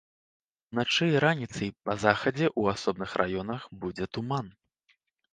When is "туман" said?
4.19-4.49